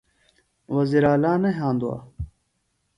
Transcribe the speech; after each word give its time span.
وزیر 0.75 1.03
اعلا 1.09 1.33
نہ 1.41 1.49
یھاندوۡ۔ 1.57 1.97